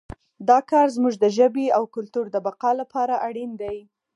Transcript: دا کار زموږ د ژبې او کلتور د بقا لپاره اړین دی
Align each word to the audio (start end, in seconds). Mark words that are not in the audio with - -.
دا 0.49 0.59
کار 0.71 0.87
زموږ 0.95 1.13
د 1.19 1.25
ژبې 1.37 1.65
او 1.77 1.83
کلتور 1.95 2.25
د 2.31 2.37
بقا 2.47 2.71
لپاره 2.81 3.15
اړین 3.27 3.51
دی 3.61 3.77